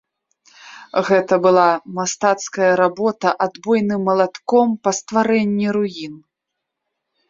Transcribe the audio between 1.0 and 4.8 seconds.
Гэта была мастацкая работа адбойным малатком